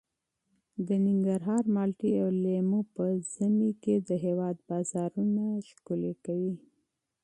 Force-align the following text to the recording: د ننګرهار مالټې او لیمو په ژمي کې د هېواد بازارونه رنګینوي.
د 0.87 0.89
ننګرهار 1.07 1.63
مالټې 1.75 2.11
او 2.21 2.29
لیمو 2.43 2.81
په 2.95 3.03
ژمي 3.31 3.71
کې 3.83 3.95
د 4.07 4.09
هېواد 4.25 4.55
بازارونه 4.69 5.43
رنګینوي. 5.87 6.55